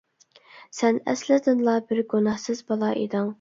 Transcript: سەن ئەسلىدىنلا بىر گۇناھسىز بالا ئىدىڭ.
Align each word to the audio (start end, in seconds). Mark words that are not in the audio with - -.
سەن 0.77 0.97
ئەسلىدىنلا 1.13 1.75
بىر 1.91 2.01
گۇناھسىز 2.15 2.65
بالا 2.73 2.91
ئىدىڭ. 3.03 3.29